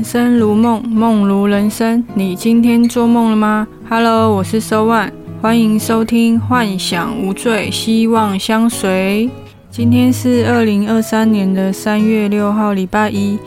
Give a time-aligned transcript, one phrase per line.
[0.00, 2.02] 人生如梦，梦如人生。
[2.14, 5.10] 你今天做梦了吗？Hello，我是 So One，
[5.42, 9.28] 欢迎收听《幻想无罪，希望相随》。
[9.70, 13.38] 今天是二零二三年的三月六号，礼拜一。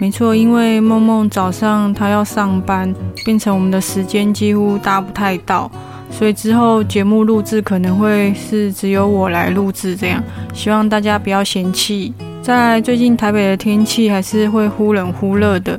[0.00, 2.92] 没错，因为梦梦早上她要上班，
[3.24, 5.70] 变成我们的时间几乎搭不太到，
[6.10, 10.20] 所以之后节目录制可能会是只有我来录制这样，
[10.52, 12.12] 希望大家不要嫌弃。
[12.42, 15.78] 在最近台北的天气还是会忽冷忽热的，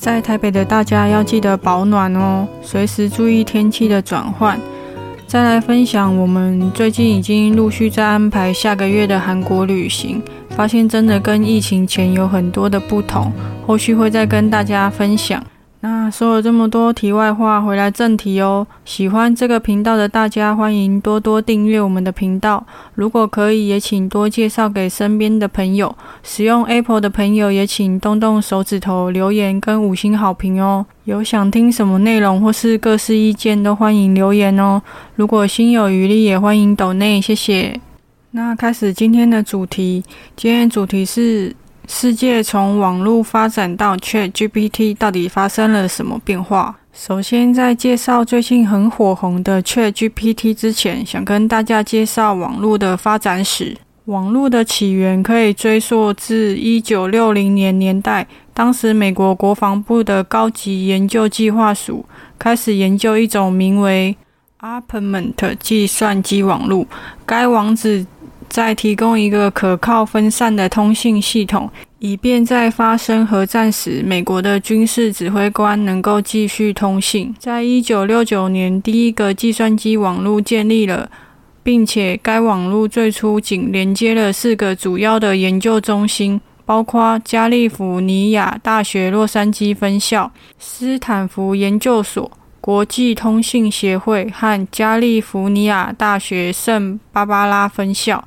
[0.00, 4.58] 在台北的大家要记得保暖哦，随时注意天气的转换。
[5.26, 10.22] 再来分享，我们最近已经陆续在安排下个月的韩国旅行，
[10.56, 13.30] 发现真的跟疫情前有很多的不同，
[13.66, 15.44] 后续会再跟大家分享。
[15.82, 18.66] 那说了这么多题外话，回来正题哦。
[18.84, 22.66] 喜欢这个频道的大家，欢迎多多订阅我们的频道。
[22.94, 25.96] 如果可以，也请多介绍给身边的朋友。
[26.22, 30.84] 使用 Apple 的朋友，也请动动手指头留言跟五星好评哦。
[31.04, 34.82] 有想听什么内容或是各式意见，都欢迎留言哦。
[35.14, 37.80] 如果心有余力，也欢迎抖内，谢谢。
[38.32, 40.04] 那开始今天的主题，
[40.36, 41.56] 今天主题是。
[41.92, 46.76] 世界从网络发展到 Chat GPT，到底发生了什么变化？
[46.92, 53.76] 首先，在介绍最近很火红的 Chat GPT 之前，想跟大家介绍网络的发展史。
[54.04, 62.06] 网络的起源可以追溯至一九六零年年代，当时美国国防部的高级研究计划署
[62.38, 64.16] 开始研究一种名为
[64.60, 66.86] ARPANET 计算机网络，
[67.26, 68.06] 该网址。
[68.50, 71.70] 再提供一个可靠分散的通信系统，
[72.00, 77.32] 以便在发生核战时，美国的军事指挥官能够继续通信。
[77.38, 81.08] 在一九六九年，第一个计算机网络建立了，
[81.62, 92.28] 并且该网络最初仅连接了四个主要的研究中心，包括加利福尼亚大学洛杉矶分校、斯坦福研究所、
[92.60, 98.22] 国际通信协会和加利福尼亚大学圣芭芭拉分校。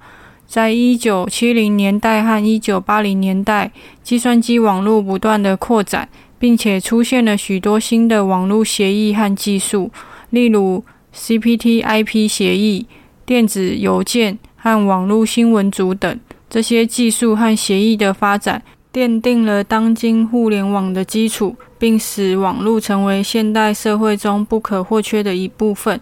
[0.48, 3.72] 在一九七零年代和一九八零年代，
[4.04, 9.92] 计算机网络不断的扩展，并且出现了许多新的网络协议和技术，
[10.32, 10.84] 例如
[11.16, 12.88] CPT/IP 协议、
[13.26, 16.20] 电子邮件和网络新闻组等。
[16.50, 18.62] 这些技术和协议的发展，
[18.94, 26.00] 奠定了当今互联网的基础，并使网络成为现代社会中不可或缺的一部分。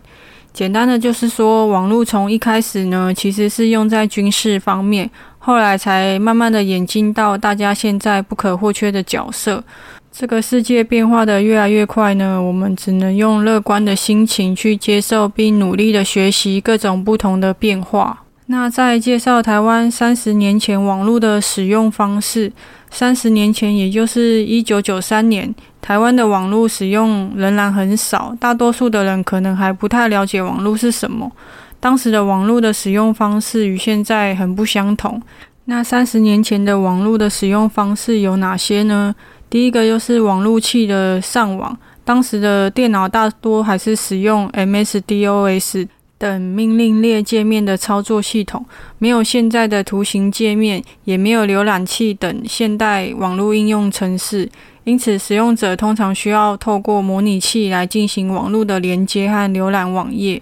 [0.52, 5.10] 简单的就是说，网络从一开始呢，其实是用在军事方面，
[5.40, 9.64] 后来才慢慢的演进到大家现在不可或缺的角色。
[10.12, 18.24] 这个世界变化的越来越快呢，我们只能用乐观的心情去接受，并努力的学习各种不同的变化。
[18.48, 22.52] 那在介绍台湾三十年前网络的使用方式。
[22.92, 31.32] 三十年前，也就是一九九三年，台湾的网络使用仍然很少，大多数的人可能还不太了解网络是什么。
[31.80, 35.20] 当时的网络的使用方式与现在很不相同。
[35.66, 39.16] 那三十年前的网络的使用方式有哪些呢？
[39.50, 45.88] 第一个就是网络器的上网，当时的电脑大多还是使用 MS-DOS。
[46.22, 48.64] 等命令列界面的操作系统，
[49.00, 54.48] 没有现在的图形界面，也没有浏览器等现代网络应用程式，
[54.84, 60.40] 因此使用者通常需要透过模拟器来进行网络的连接和浏览网页。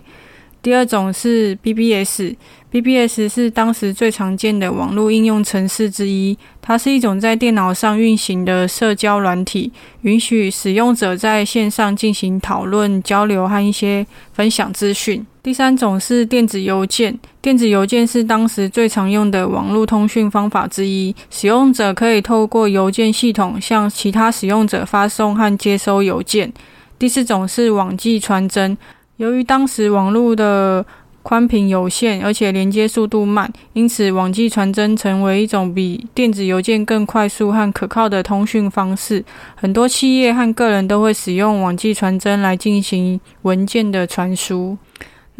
[0.61, 2.35] 第二种是 BBS
[2.71, 6.37] BBS 是当时最常见的网络应用程式之一。
[6.61, 9.71] 它是一种在电脑上运行的社交软体，
[10.01, 15.25] 允许使用者在线上进行讨论、交流和一些分享资讯。
[15.41, 21.15] 第三种是电子邮件，电子邮件是当时最常用的网络通讯方法之一。
[21.31, 26.53] 使用者可以透过邮件系统向其他使用者发送和接收邮件。
[26.99, 28.77] 第四种是网际传真。
[29.17, 30.85] 由于当时网络的
[31.21, 39.23] 宽频有限，而且连接速度慢，因此网际传真成为一种比电子邮件更快速和可靠的通讯方式。
[39.55, 44.77] 很多企业和个人都会使用网际传真来进行文件的传输。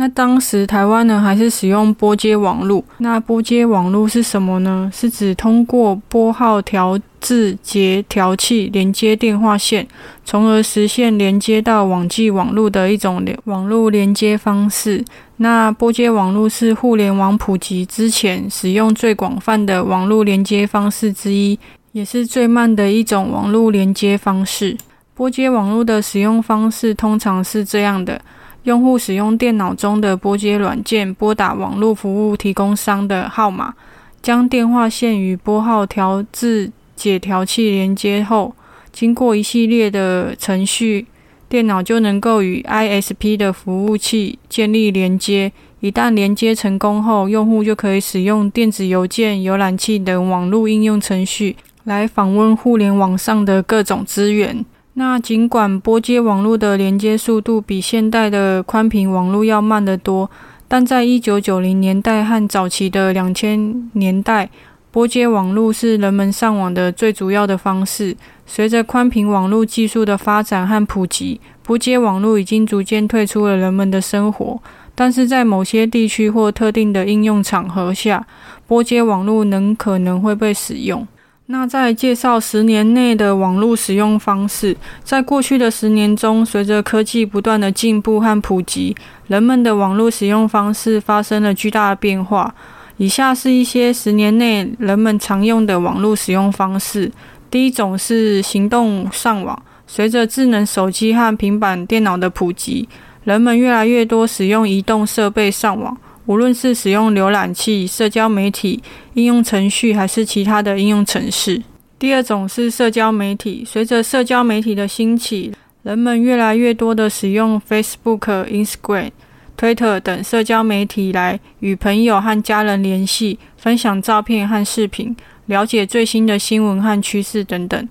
[0.02, 2.82] 那当时台湾呢，还是使用拨接网络。
[3.00, 4.90] 那拨接网络是什么呢？
[4.94, 9.86] 是指通过拨号调制节调器连接电话线，
[10.24, 15.04] 从而实现连接到网际网络的一种连网络连接方式。
[15.36, 21.60] 那拨接网络是互联网普及之前使用最广泛的网络连接方式之一，
[21.92, 24.78] 也是最慢的一种网络连接方式。
[25.14, 28.22] 拨接网络的使用方式通常是这样的。
[28.64, 33.74] 用户使用电脑中的拨接软件拨打网络服务提供商的号码，
[34.22, 38.54] 将电话线与拨号调制解调器连接后，
[38.92, 41.08] 经过一系列的程序，
[41.48, 45.52] 电脑就能够与 ISP 的服务器建立连接。
[45.80, 54.66] 一旦连接成功后，用户就可以使用电子邮件、浏览器等网络应用程序来访问互联网上的各种资源。
[55.00, 60.30] 那尽管拨接网络的连接速度比现代的宽频网络要慢得多，
[60.68, 64.50] 但在一九九零年代和早期的两千年代，
[64.92, 68.14] 拨接网络是人们上网的最主要的方式。
[68.46, 74.62] 随着宽频网络技术的发展和普及，拨接网络已经逐渐退出了人们的生活。
[74.94, 78.28] 但是在某些地区或特定的应用场合下，
[78.68, 81.08] 拨接网络能可能会被使用。
[81.52, 92.54] 那在介绍十年内的网络使用方式，在过去的十年中，随着科技不断的进步和普及，人们的网络使用方式发生了巨大的变化。
[92.98, 97.12] 以下是一些十年内人们常用的网络使用方式。
[97.50, 102.88] 第一种是行动上网，随着智能手机和平板电脑的普及。
[103.24, 108.82] 人们越来越多使用移动设备上网，无论是使用浏览器、社交媒体
[109.14, 111.62] 应用程序，还是其他的应用程式。
[111.98, 115.52] 第二种是社交媒体，随着社交媒体的兴起，
[115.84, 119.10] 人们越来越多的使用 Facebook、Instagram、
[119.58, 125.16] Twitter 等社交媒体来与朋友和家人联系、分享照片和视频、
[125.48, 127.90] 了解最新的新闻和趋势等等。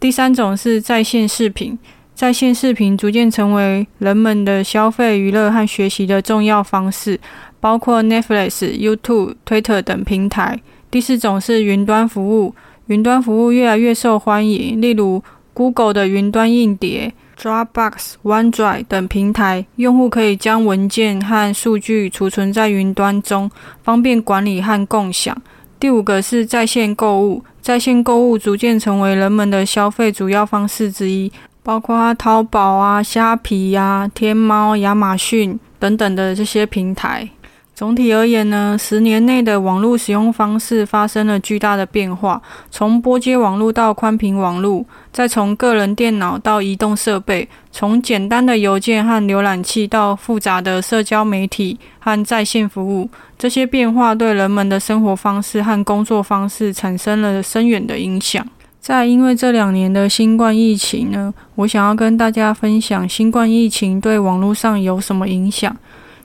[0.00, 1.78] 第三种是在线视频。
[2.14, 7.20] 在线视频逐渐成为人们的消费、娱乐和学习的重要方式，
[7.60, 10.60] 包括 Netflix、YouTube、Twitter 等平台。
[10.90, 12.54] 第四种是云端服务，
[12.86, 15.22] 云端服务越来越受欢迎，例如
[15.52, 23.50] Google 的云端硬碟、Dropbox、OneDrive 等平台，用户可以将文件和数据储存在云端中，
[23.82, 25.36] 方便管理和共享。
[25.78, 31.30] 第五个是在线购物，在线购物逐渐成为人们的消费主要方式之一。
[31.62, 37.28] 包括淘宝啊、虾皮呀、天猫、亚马逊等等的这些平台。
[37.76, 42.40] 总体而言呢，十年内的网络使用方式发生了巨大的变化，
[42.70, 44.82] 从拨接网络到宽频网络，
[45.12, 58.42] 再从个人电脑到移动设备，从简单的邮件和浏览器到复杂的社交媒体和在线服务，这些变化对人们的生活方式和工作方式产生了深远的影响。
[58.80, 65.76] 在因为这两年的新冠疫情呢，我想要跟大家分享新冠疫情对网络上有什么影响。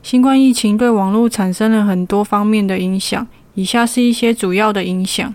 [0.02, 5.32] 新冠疫情对网络产生了很多方面的影响，以下是一些主要的影响。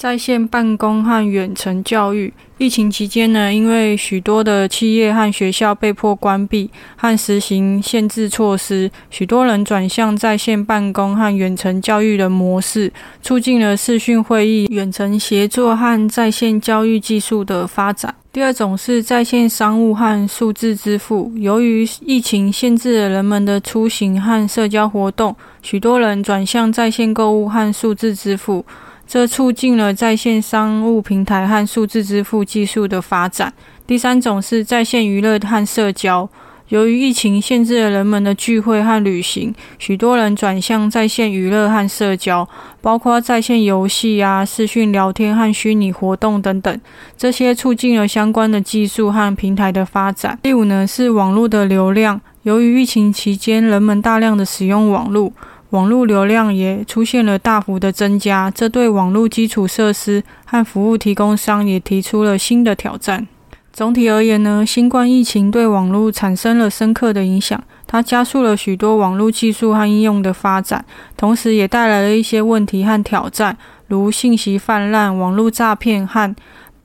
[0.00, 18.14] 在线办公和远程教育，疫情期间呢，因为许多的企业和学校被迫关闭和实行限制措施，许多人转向在线办公和远程教育的模式，促进了视讯会议、远程协作和在线教育技术的发展。
[18.32, 28.64] 第二种是在线商务和数字支付，由于疫情限制了人们的出行和社交活动，许多人转向在线购物和数字支付。
[29.10, 33.52] 这促进了在线商务平台和数字支付技术的发展。
[33.84, 36.28] 第三种是在线娱乐和社交。
[36.68, 42.48] 由于疫情限制了人们的聚会和旅行，许多人转向在线娱乐和社交，
[42.80, 46.80] 包括在线游戏啊、视讯聊天和虚拟活动等等。
[47.16, 50.38] 这些促进了相关的技术和平台的发展。
[50.40, 52.20] 第五呢是网络的流量。
[52.44, 55.32] 由于疫情期间人们大量的使用网络。
[55.70, 63.26] 网络流量也出现了大幅的增加，这对网络基础设施和服务提供商也提出了新的挑战。
[63.72, 70.84] 总体而言呢，新冠疫情对网络产生了深刻的影响，它加速了许多网络技术和应用的发展，
[71.16, 76.34] 同时也带来了一些问题和挑战，如信息泛滥、网络诈骗和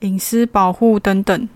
[0.00, 1.48] 隐私保护等等。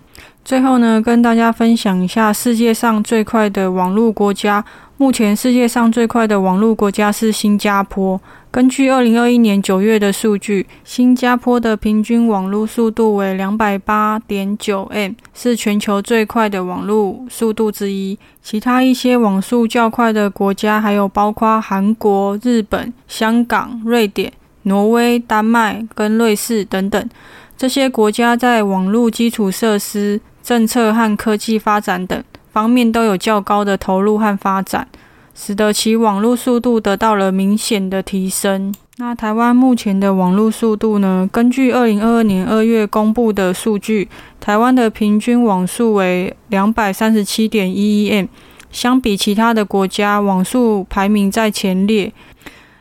[0.44, 4.64] 最后呢，跟大家分享一下世界上最快的网络国家。
[5.00, 8.20] 目前世界上最快的网络国家是新加坡。
[8.50, 18.18] 根据二零二一年九月的数据，新加坡的平均网络速度为两百八点九 M，是全球最快的网络速度之一。
[18.42, 24.30] 其他一些网速较快的国家还有包括韩国、日本、香港、瑞典、
[24.64, 27.08] 挪威、丹麦跟瑞士等等。
[27.56, 32.22] 这些国家在网络基础设施、政策和科技发展等。
[32.52, 34.88] 方面都有较高的投入和发展，
[35.34, 38.74] 使得其网络速度得到了明显的提升。
[38.96, 41.26] 那台湾目前的网络速度呢？
[41.32, 48.26] 根据二零二二年二月公布的数据，台湾的平均网速为两百三十七点一一 M，
[48.70, 52.12] 相比其他的国家，网速排名在前列，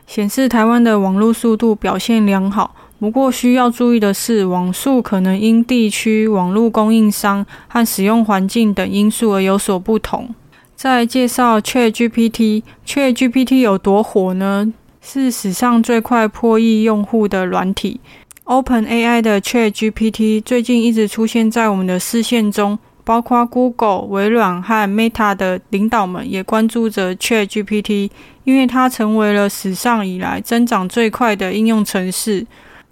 [0.06, 2.74] 显示台湾的网络速度表现良好。
[3.00, 10.28] 不过需要注意的是，网速可能因地区、网络供应商和使用环境等因素而有所不同。
[10.76, 14.70] 再介绍 ChatGPT，ChatGPT 有多火呢？
[15.00, 18.00] 是史上最快破亿用户的软体。
[18.44, 22.78] OpenAI 的 ChatGPT 最近一直出现在我们的视线中。
[23.02, 28.08] 包括 Google、微软和 Meta 的领导们也关注着 ChatGPT，
[28.44, 32.46] 因为它成为了史上以来增长最快的应用程式。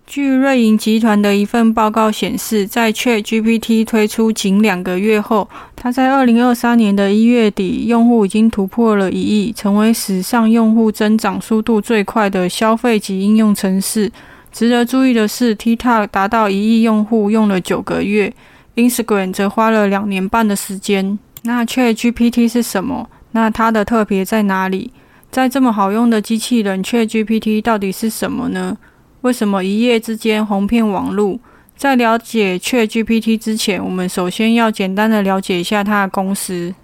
[0.09, 5.47] 据瑞银集团的一份报告显示，在 ChatGPT 推出仅两个月后，
[5.77, 14.11] 它在二零二三年的一月底，用户已经突破了一亿，成为史上用户增长速度最快的消费级应用程式。
[14.51, 18.33] 值得注意的是，TikTok 达到一亿用户用了九个月。
[18.77, 21.19] Instagram 则花了两年半的时间。
[21.43, 23.11] 那 ChatGPT 是什么？
[23.33, 24.91] 那它的特别在哪里？
[25.31, 28.79] 在这么好用的机器人，ChatGPT 到底是什么呢？
[29.23, 31.39] 为什么一夜之间红遍网络？
[31.77, 36.75] 在了解 ChatGPT 之前，我们首先要简单的了解一下它的公司。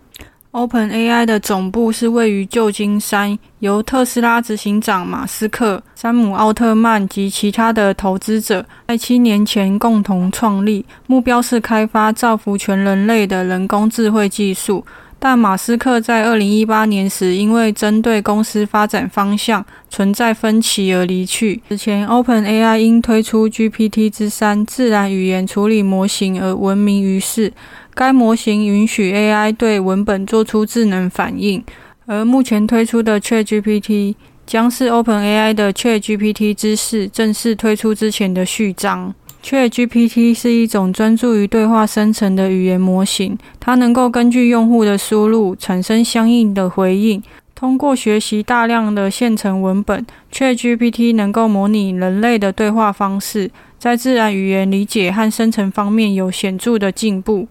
[0.53, 14.85] OpenAI 的总部是位于旧金山，由特斯拉执行长马斯克、山姆·奥特曼及其他的投资者在七年前共同创立，目标是开发造福全人类的人工智慧技术。
[15.27, 21.63] 但马斯克在二零一八年时，因为针对公司发展方向存在分歧而离去。
[21.67, 27.51] 此前，OpenAI 因推出 GPT 之三自然语言处理模型而闻名于世。
[27.95, 31.65] 该模型允许 AI 对文本做出智能反应，
[32.05, 34.15] 而目前推出的 ChatGPT
[34.45, 39.15] 将是 OpenAI 的 ChatGPT 之四正式推出之前的序章。
[39.45, 47.23] ChatGPT 是一种专注于对话生成的语言模型，它能够根据用户的输入产生相应的回应。
[47.55, 57.47] 通过学习大量的现成文本，ChatGPT 能够模拟人类的对话方式，在自然语言理解和生成方面有显著的进步。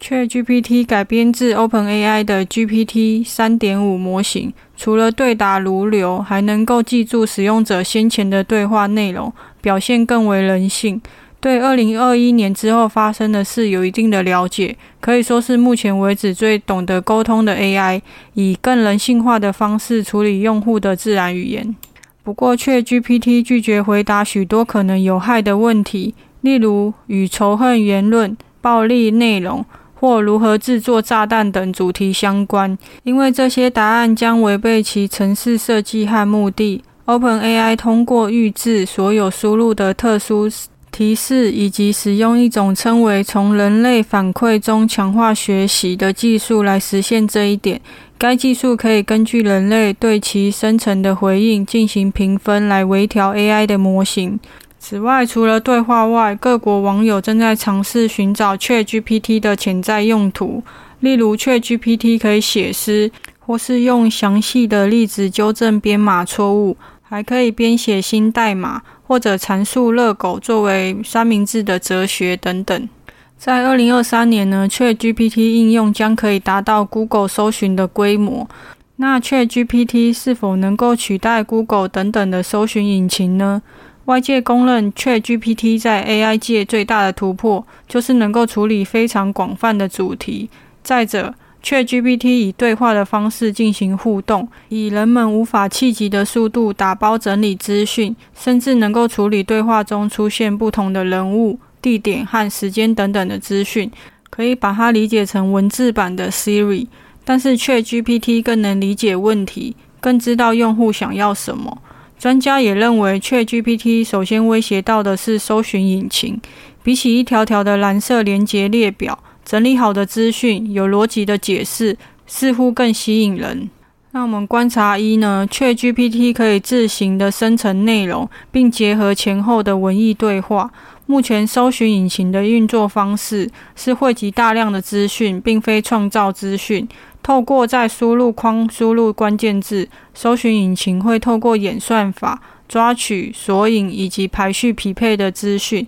[0.00, 11.00] ChatGPT 改编自 OpenAI 的 GPT 三点五模型，除了对答如流，还能够记住使用者先前的对话内容，表现更为人性。
[11.44, 18.00] 对二零二一年之后发生的事有一定的了解，可以说是目前为止最懂得沟通的 AI，
[18.32, 21.76] 以更人性化的方式处理用户的自然语言。
[22.22, 29.62] 不过却 GPT 拒绝回答许多可能有害的问题，例如与仇恨言论、暴力内容。
[29.96, 36.82] 或如何制作炸弹等主题相关，因为这些答案将违背其城市设计和目的。
[37.06, 40.46] OpenAI 通过预置所有输入的特殊
[40.94, 47.80] 提示，以及使用一种称为从人类反馈中强化学习的技术来实现这一点。
[48.16, 54.38] 该技术可以根据人类对其生成的回应进行评分，来微调 AI 的模型。
[54.78, 60.62] 此外，除了对话外，各国网友正在尝试寻找 ChatGPT 的潜在用途。
[61.00, 63.10] 例如，ChatGPT 可以写诗，
[63.40, 72.88] 或是用详细的例子纠正编码错误，还可以编写新代码，或者阐述热狗作为三明治的哲学等等。
[73.36, 78.48] 在二零二三年呢，ChatGPT 应用将可以达到 Google 搜寻的规模。
[78.96, 83.60] 那 ChatGPT 是否能够取代 Google 等等的搜寻引擎呢？
[84.06, 90.48] 外界公认，ChatGPT 在 AI 界最大的突破就是能够处理非常广泛的主题。
[90.82, 103.90] 再者，ChatGPT 以对话的方式进行互动，以人们无法企及的速度打包整理资讯，甚至能够处理对话中出现不同的人物、地点和时间等等的资讯，
[104.28, 106.86] 可以把它理解成文字版的 Siri。
[107.24, 111.78] 但是，ChatGPT 更能理解问题，更知道用户想要什么。
[112.18, 116.38] 专家也认为，ChatGPT 首先威胁到的是搜寻引擎。
[116.82, 121.96] 比起一条条的蓝色连接列表，整理好的资讯、有逻辑的解释，
[122.26, 123.68] 似乎更吸引人。
[124.12, 130.70] 那我们观察一呢却 GPT 可以自行的生成内容，并结合前后的文艺对话。
[131.06, 136.88] 目前搜寻引擎的运作方式是汇集大量的资讯，并非创造资讯。
[137.22, 145.86] 透过在输入框输入关键字，搜寻引擎会透过演算法抓取、索引以及排序匹配的资讯，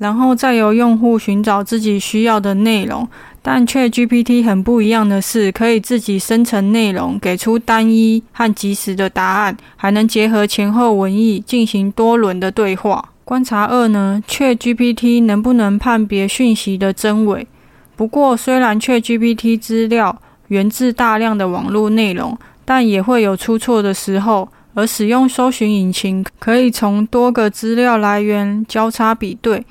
[0.00, 3.06] 然后再由用户寻找自己需要的内容。
[3.42, 13.10] 但 ChatGPT 很不一样的是，可以自己生成内容，给出单一和及时的答案，还能结合前后文意进行多轮的对话。
[13.24, 17.46] 观察二呢？ChatGPT 能不能判别讯息的真伪？
[17.94, 24.48] 不过，虽然 ChatGPT 资料源自大量的网络内容，但也会有出错的时候。
[24.72, 29.66] 而使用搜寻引擎可以从多个资料来源交叉比对。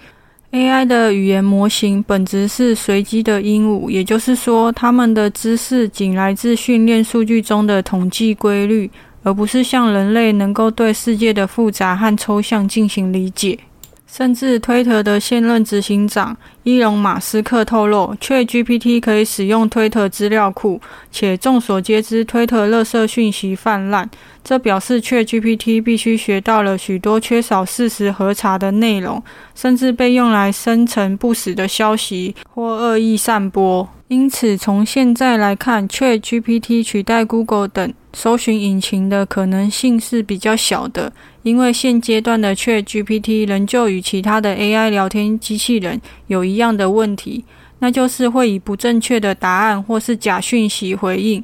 [0.52, 8.90] AI 的语言模型本质是随机的鹦鹉，也就是说，它们的知识仅来自训练数据中的统计规律，
[9.22, 13.60] 而不是像人类能够对世界的复杂和抽象进行理解。
[14.12, 24.10] 甚至推特的现任执行长伊隆·马斯克透露确 GPT 可以使用推特资料库，且众所皆知，推特垃圾讯息泛滥。
[24.44, 29.22] 这表示确 GPT 必须学到了许多缺少事实核查的内容，
[29.54, 33.88] 甚至被用来生成不实的消息或恶意散播。
[34.10, 41.14] 因此，从现在来看，ChatGPT 取代 Google 等搜寻引擎的可能性是比较小的。
[41.44, 47.46] 因为现阶段的 ChatGPT 仍旧与其他的 AI 聊天机器人有一样的问题，
[47.78, 51.44] 那就是会以不正确的答案或是假讯息回应。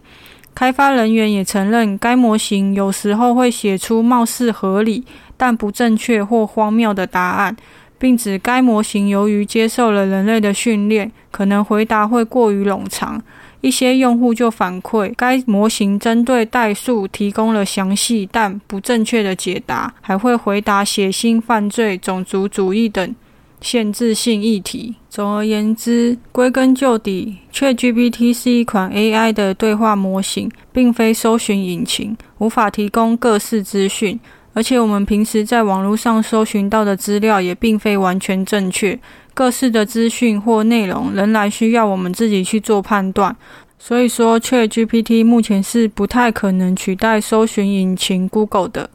[0.55, 5.03] 开发人员也承认，该模型有时候会写出貌似合理
[5.37, 7.55] 但不正确或荒谬的答案，
[7.97, 13.21] 并指该模型由于接受了人类的训练，可能回答会过于冗长。
[13.61, 23.15] 一些用户就反馈，该模型针对代数提供了详细但不正确的解答，还会回答血腥、犯罪、种族主义等。
[23.61, 24.95] 限制性议题。
[25.09, 34.19] 总而言之，归根究底，ChatGPT 是一款 AI 的对话模型，并非搜寻引擎，无法提供各式资讯。
[34.55, 38.97] 而且，我们平时在网络上搜寻到的资料也并非完全正确，
[39.33, 43.35] 各式的资讯或内容仍然需要我们自己去做判断。
[43.77, 48.89] 所以说，ChatGPT 目前是不太可能取代搜寻引擎 Google 的。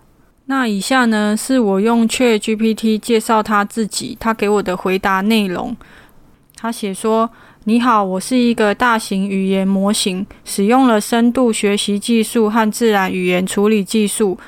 [0.47, 5.77] 那以下呢，是我用 ChatGPT 介绍他自己，他给我的回答内容。
[6.57, 7.31] 他写说
[7.65, 14.39] ：“你好，我是一个大型语言模型，使用了深度学习技术和自然语言处理技术。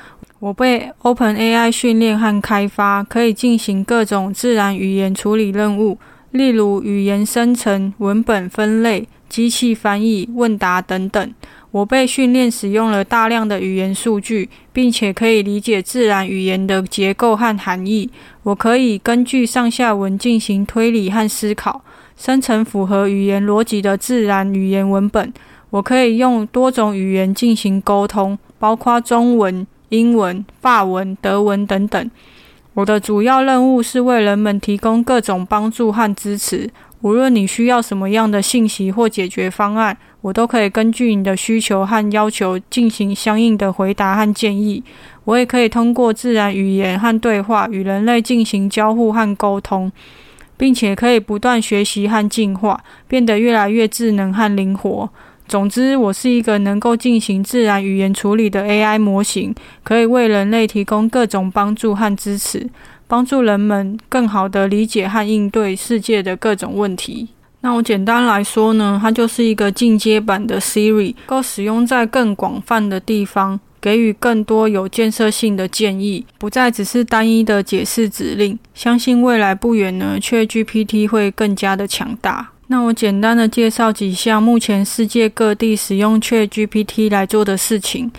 [0.43, 5.97] 我被 OpenAI 训练和开发，可以进行各种自然语言处理任务，
[6.31, 11.33] 例如语言生成、文本分类、机器翻译、问答等等。”
[11.71, 18.09] 我被训练使用了大量的语言数据，并且可以理解自然语言的结构和含义。
[18.43, 21.81] 我可以根据上下文进行推理和思考，
[22.17, 25.33] 生成符合语言逻辑的自然语言文本。
[25.69, 32.11] 我可以用多种语言进行沟通，包括中文、英文、法文、德文等等。
[32.73, 36.67] 我的主要任务是为人们提供各种帮助和支持。
[37.01, 44.83] 无论你需要什么样的信息或解决方案，我都可以根据你的需求和要求进行相应的回答和建议。
[45.25, 49.91] 我也可以通过自然语言和对话与人类进行交互和沟通，
[50.57, 55.09] 并且可以不断学习和进化，变得越来越智能和灵活。
[55.53, 62.67] 总之，我是一个能够进行自然语言处理的 AI 模型，可以为人类提供各种帮助和支持。
[63.05, 67.27] 帮助人们更好地理解和应对世界的各种问题。
[67.61, 78.57] 那我简单来说呢，它就是一个进阶版的 Siri，够使用在更广泛的地方，给予更多有建设性的建议，不再只是单一的解释指令。
[78.73, 82.52] 相信未来不远呢，ChatGPT 会更加的强大。
[82.73, 88.11] 那我简单的介绍几项目前世界各地使用 ChatGPT 来做的事情。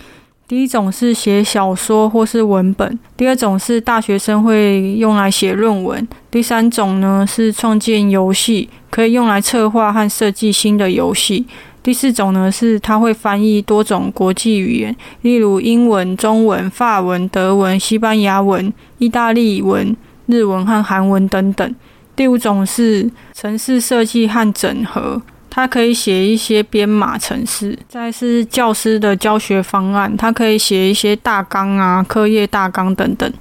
[0.47, 11.45] 第一种是写小说或是文本，第二种是大学生会用来写论文，第三种呢是创建游戏，可以用来策划和设计新的游戏。
[11.83, 19.93] 第四种呢是它会翻译多种国际语言，例如英文、中文、法文、德文、西班牙文、意大利文、
[20.27, 21.75] 日文和韩文等等。
[22.15, 25.21] 第五种是城市设计和整合。
[25.49, 33.31] 它可以写一些编码城市，再是教师的教学方案，它可以写一些大纲啊、课业大纲等等。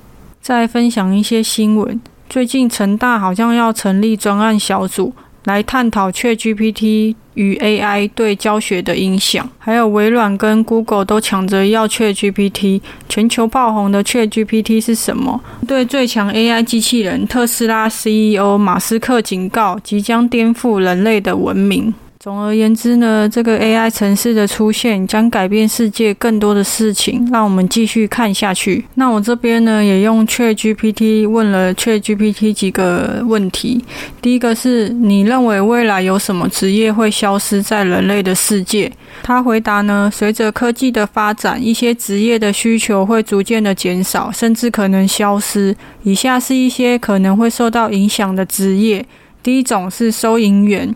[0.40, 5.12] 再分享一些新闻，最近成大好像要成立专案小组
[5.44, 12.80] 来探讨 ChatGPT 与 AI 对教学的影响，还有微软跟 Google 都抢着要 ChatGPT。
[13.08, 15.40] 全球爆红的 ChatGPT 是什么？
[15.66, 21.92] 对最强 AI 机器人特斯拉 CEO 马斯克警告，即将颠覆人类的文明。
[22.24, 28.82] 总而言之呢，这个 AI 城市的出现将改变世界更多的事情，让我们继续看下去。
[28.94, 33.84] 那我这边呢，也用 ChatGPT 问了 ChatGPT 几个问题。
[34.22, 38.90] 第一个是你认为未来有什么职业会消失在人类的世界？
[39.22, 45.76] 他回答呢，随着科技的发展，一些职业的需求会逐渐的减少，甚至可能消失。
[46.04, 49.04] 以下是一些可能会受到影响的职业。
[49.42, 50.94] 第一种是收银员。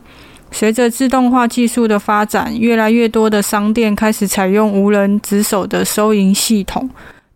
[0.51, 6.89] 随着自动化技术的发展，越来越多的商店开始采用无人值守的收银系统。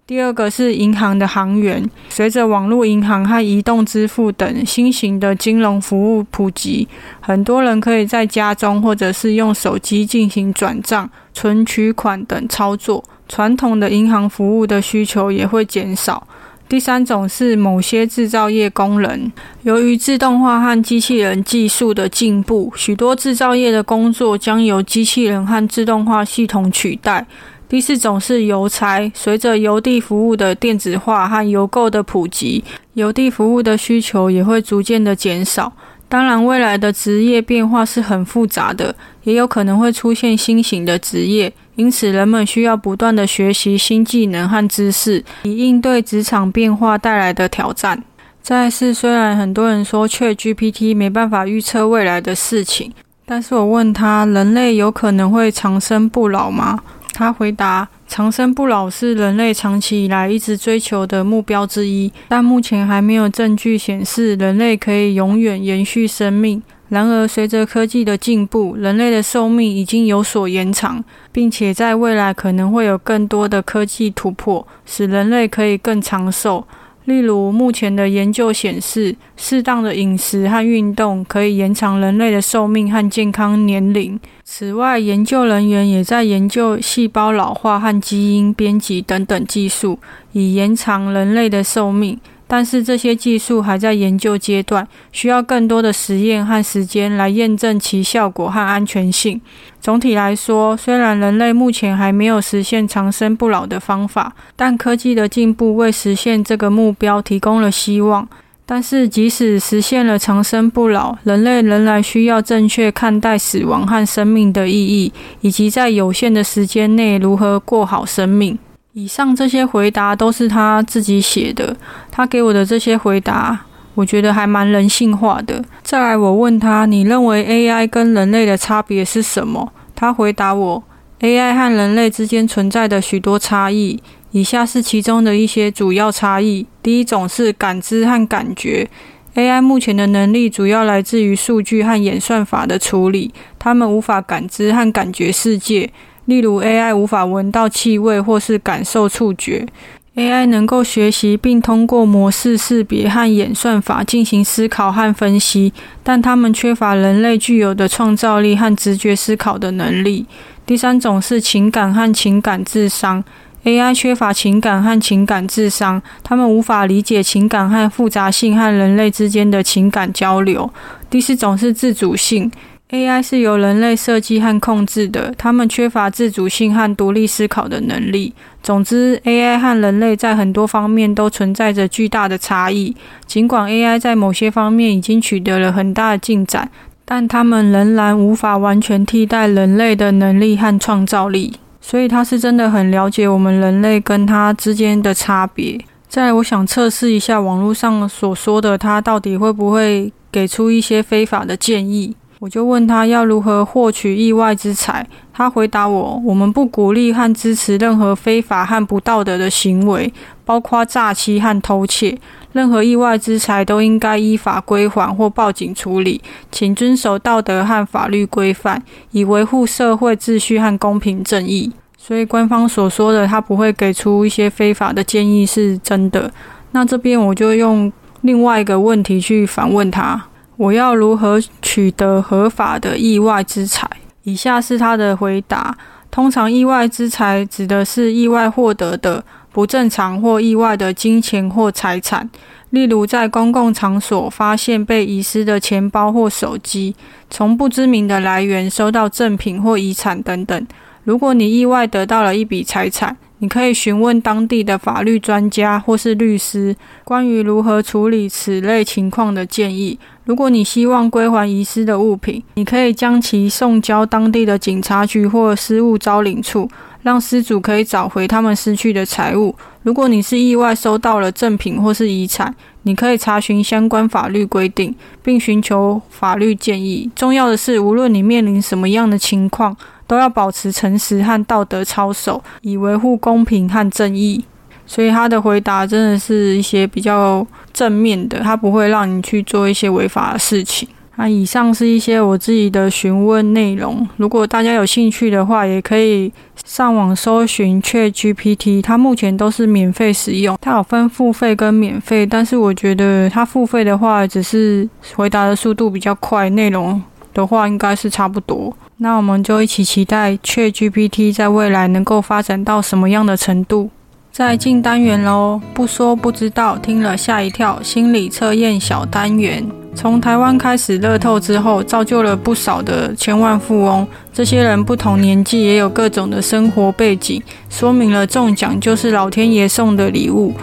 [0.04, 6.86] 第二个是银行的行员，随着网络银行和移动支付等新型的金融服务普及，
[7.20, 16.26] 很多人可以在家中或者是用手机进行转账、存取款等操作，传统的银行服务的需求也会减少。
[16.72, 19.30] 第三种是某些制造业工人，
[19.62, 27.26] 由于自动化和机器人技术的进步，许多制造业的工作将由机器人和自动化系统取代。
[27.68, 35.70] 第四种是邮差，随着邮递服务的电子化和邮购的普及，邮递服务的需求也会逐渐的减少。
[36.08, 48.02] 当然，未来的职业变化是很复杂的，也有可能会出现新型的职业，因此人们需要不断的学习新技能和知识，以应对职场变化带来的挑战。
[48.42, 52.92] 再是，虽然很多人说 ChatGPT 没办法预测未来的事情，
[53.24, 56.80] 但是我问他，人类有可能会长生不老吗？
[57.14, 66.62] 他回答：“长生不老是人类长期以来一直追求的目标之一，但目前还没有证据显示人类可以永远延续生命。
[66.92, 71.02] 然而，随着科技的进步，人类的寿命已经有所延长，
[71.32, 76.62] 并且在未来可能会有更多的科技突破，使人类可以更长寿。”
[77.06, 84.20] 例如，目前的研究显示，适当的饮食和运动可以延长人类的寿命和健康年龄。
[84.44, 89.98] 此外，研究人员也在研究细胞老化和基因编辑等等技术，
[90.32, 92.20] 以延长人类的寿命。
[92.52, 99.40] 但是这些技术还在研究阶段，需要更多的实验和时间来验证其效果和安全性。
[99.80, 108.28] 总体来说，虽然人类目前还没有实现长生不老的方法，但科技的进步为实现这个目标提供了希望。
[108.66, 115.10] 但是，即使实现了长生不老，人类仍然需要正确看待死亡和生命的意义，
[115.40, 118.58] 以及在有限的时间内如何过好生命。
[118.94, 121.74] 以上这些回答都是他自己写的，
[122.10, 123.58] 他给我的这些回答，
[123.94, 125.64] 我觉得还蛮人性化的。
[125.82, 129.72] 再来，我问他，你认为 AI 跟人类的差别是什么？
[129.94, 130.82] 他回答我
[131.20, 134.02] ，AI 和人类之间存在的许多差异，
[134.32, 136.66] 以下是其中的一些主要差异。
[136.82, 138.86] 第一种是感知和感觉
[139.34, 145.90] ，AI 目前的能力主要来自于数据和演算法的处理，他们无法感知和感觉世界。
[146.26, 149.66] 例如，AI 无法闻到气味或是感受触觉。
[150.14, 160.26] AI 能够学习并通过模式识别和演算法进行思考和分析，但它们缺乏人类具有的创造力和直觉思考的能力。
[160.66, 163.24] 第三种是情感和情感智商。
[163.64, 170.68] AI 缺乏情感和情感智商，他们无法理解情感和复杂性和人类之间的情感交流。
[171.08, 172.50] 第四种是自主性。
[172.92, 178.34] AI 是由人类设计和控制的，他们缺乏自主性和独立思考的能力。
[178.62, 182.94] 总之，AI 和人类在很多方面都存在着巨大的差异。
[183.26, 186.70] 尽管 AI 在某些方面已经取得了很大的进展，
[187.06, 191.54] 但他们仍然无法完全替代人类的能力和创造力。
[191.80, 195.80] 所以，他是真的很了解我们人类跟他之间的差别。
[196.10, 202.14] 再来，我想测试一下网络上所说的，他到底会不会给出一些非法的建议。
[202.42, 210.12] 我就问他要如何获取意外之财，他回答我：我们不鼓励和支持任何非法和不道德的行为，
[210.44, 212.18] 包括诈欺和偷窃。
[212.50, 221.70] 任何意外之财都应该依法归还或报警处理，请遵守道德和法律规范，以维护社会秩序和公平正义。
[221.96, 226.28] 所以官方所说的他不会给出一些非法的建议是真的。
[226.72, 230.24] 那这边我就用另外一个问题去反问他。
[230.62, 233.90] 我要如何取得合法的意外之财？
[234.22, 235.76] 以下是他的回答：
[236.08, 242.30] 通常，意外之财指的是意外获得的不正常或意外的金钱或财产，
[242.70, 246.94] 例如在公共场所发现被遗失的钱包或手机，
[247.28, 250.66] 从不知名的来源收到赠品或遗产等等。
[251.02, 259.98] 如果你意外得到了一笔财产，你可以询问当地的法律专家或是律师关于如何处理此类情况的建议。
[260.24, 266.70] 如果你希望归还遗失的物品，你可以将其送交当地的警察局或失物招领处，
[267.02, 269.52] 让失主可以找回他们失去的财物。
[269.82, 277.10] 如果你是意外收到了赠品或是遗产，你可以查询相关法律规定，并寻求法律建议。
[277.16, 279.76] 重要的是，无论你面临什么样的情况，
[280.12, 284.44] 都要保持诚实和道德操守，以维护公平和正义。
[284.84, 290.86] 所以他的回答真的是一些比较正面的，他不会让你去做一些违法的事情。
[291.16, 296.30] 那以上是一些我自己的询问内容，如果大家有兴趣的话，也可以
[296.62, 300.58] 上网搜寻 ChatGPT，它目前都是免费使用。
[300.60, 308.76] 它有分付费跟免费，但是我觉得它付费的话，只是回答的速度比较快，内容的话应该是差不多。
[309.02, 313.90] 那我们就一起期待 ChatGPT 在未来能够发展到什么样的程度。
[314.30, 317.82] 在进单元喽，不说不知道，听了吓一跳。
[317.82, 324.06] 心理测验小单元，从台湾开始乐透之后，造就了不少的千万富翁。
[324.32, 330.54] 这些人不同年纪，也有各种的生活背景，说明了中奖就是老天爷送的礼物。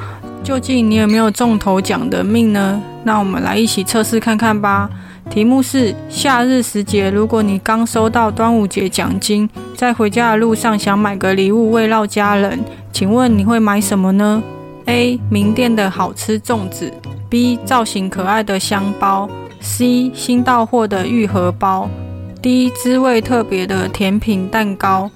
[0.41, 2.81] 究竟你有没有中头奖的命呢？
[3.03, 4.89] 那我们来一起测试看看吧。
[5.29, 12.59] 题目是夏日时节，如果你刚收到端午节奖金，在回家的路上想买个礼物慰劳家人，
[12.91, 14.41] 请问你会买什么呢
[14.85, 15.19] ？A.
[15.29, 16.91] 名店的好吃粽子
[17.29, 17.59] ，B.
[17.63, 19.29] 造型可爱的香包
[19.61, 20.11] ，C.
[20.15, 21.87] 新到货的玉荷包
[22.41, 22.71] ，D.
[22.71, 25.11] 滋味特别的甜品蛋糕。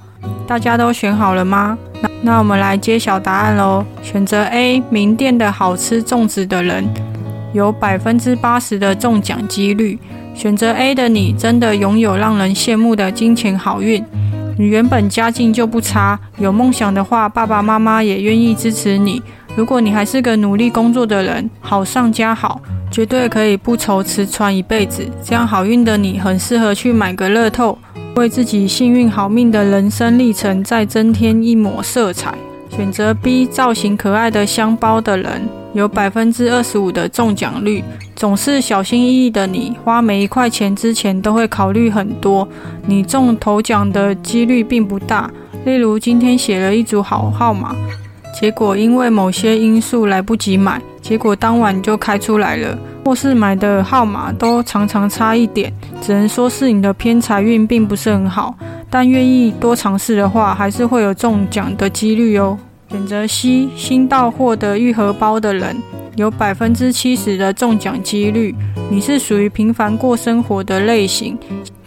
[0.46, 1.78] 大家都选好了吗？
[2.02, 3.84] 那那我们来揭晓答案喽。
[4.04, 4.84] 选择 A.
[4.90, 6.88] 名店的好吃粽子的人。
[7.54, 9.98] 有百分之八十的中奖几率，
[10.36, 14.04] 选择 A 的你真的拥有让人羡慕的金钱好运。
[14.58, 19.22] 你原本家境就不差，有梦想的话，爸爸妈妈也愿意支持你。
[19.56, 22.62] 如果你还是个努力工作的人，好上加好，
[22.92, 25.08] 绝对可以不愁吃穿一辈子。
[25.24, 27.78] 这样好运的你，很适合去买个乐透，
[28.16, 32.36] 为自己幸运好命的人生历程再增添一抹色彩。
[32.76, 35.48] 选择 B 造型可爱的香包的人。
[35.74, 37.84] 有百分之二十五的中奖率，
[38.16, 42.48] 总是小心翼翼的你，花每一块钱之前都会考虑很多。
[42.86, 45.30] 你中头奖的几率并不大，
[45.66, 47.76] 例如今天写了一组好号码，
[48.40, 52.78] 结果因为某些因素来不及买，结果当晚就开出来了。
[53.04, 58.56] 或是买的号码都常常差一点，只能说是你的偏财运并不是很好。
[58.94, 62.56] 但愿意多尝试的话，还是会有中奖的几率哦。
[62.92, 65.76] 选择 C 新到货的玉荷包的人，
[66.16, 68.54] 有百分之七十的中奖几率。
[68.92, 71.36] 你是属于平凡过生活的类型。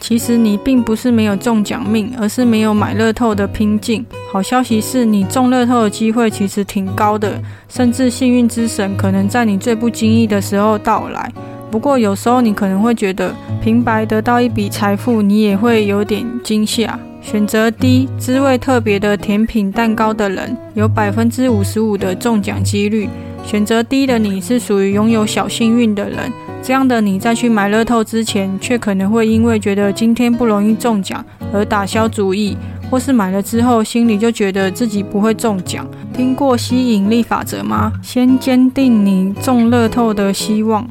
[0.01, 4.05] 其实你并不是没有中奖命，而是没有买乐透的拼劲。
[4.33, 11.33] 好消息是你中乐透的机会其实挺高的，甚至幸运之神可能在你最不经意的时候到来。
[11.71, 16.99] 不过有时候你可能会觉得平白得到一笔财富，你也会有点惊吓。
[17.21, 23.09] 选择 D 滋味特别的甜品蛋糕的人，有百分之五十五的中奖几率。
[23.45, 32.57] 选择 D 的你是属于拥有小幸运的人，这样的你在去买乐透之前，却可能会因为觉得今天不容易中奖而打消主意，
[32.89, 35.87] 或是买了之后心里就觉得自己不会中奖。
[36.13, 37.93] 听过吸引力法则吗？
[38.03, 40.89] 先坚定你中乐透的希望，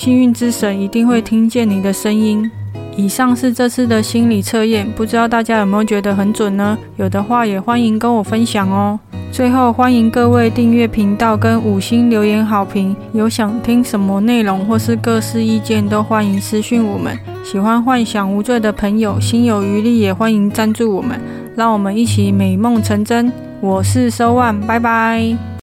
[0.00, 2.50] 幸运之神一定会听见你的声音。
[2.96, 6.78] 以上是这次的心理测验，不知道大家有没有觉得很准呢？
[6.96, 8.98] 有的话也欢迎跟我分享哦。
[9.30, 12.96] 最后欢迎各位订阅频道跟五星留言好评。
[13.12, 17.14] 有想听什么内容或是各式意见，都欢迎私讯我们。
[17.44, 21.20] 喜欢幻想无罪的朋友，心有余力也欢迎赞助我们，
[21.54, 23.30] 让我们一起美梦成真。
[23.60, 25.59] 我是收万，拜拜。